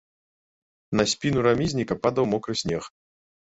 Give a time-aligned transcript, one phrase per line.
[1.01, 2.83] На спіну рамізніка падаў мокры снег.